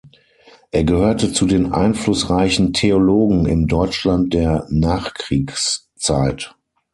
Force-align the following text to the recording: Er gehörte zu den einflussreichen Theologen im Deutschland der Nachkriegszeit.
Er 0.71 0.83
gehörte 0.83 1.31
zu 1.31 1.45
den 1.45 1.73
einflussreichen 1.73 2.73
Theologen 2.73 3.45
im 3.45 3.67
Deutschland 3.67 4.33
der 4.33 4.65
Nachkriegszeit. 4.71 6.55